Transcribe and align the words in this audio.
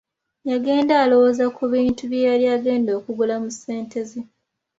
Yagenda 0.49 0.93
alowooza 1.03 1.45
ku 1.55 1.63
bintu 1.73 2.01
bye 2.11 2.25
yali 2.27 2.45
agenda 2.55 2.91
okugula 2.99 3.35
mu 3.43 3.49
ssente 3.55 3.99
ze. 4.09 4.21